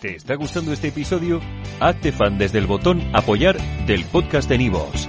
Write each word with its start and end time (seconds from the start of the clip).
¿Te 0.00 0.16
está 0.16 0.34
gustando 0.34 0.72
este 0.72 0.88
episodio? 0.88 1.40
Hazte 1.78 2.12
fan 2.12 2.38
desde 2.38 2.58
el 2.58 2.66
botón 2.66 3.02
apoyar 3.14 3.60
del 3.86 4.04
podcast 4.06 4.48
de 4.48 4.58
Nivos. 4.58 5.08